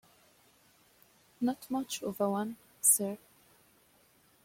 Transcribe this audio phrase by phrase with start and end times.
[1.39, 3.19] Not much of a one, sir.